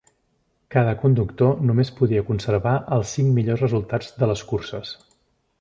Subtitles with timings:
[0.75, 4.99] Cada conductor només podia conservar els cinc millors resultats de les curses.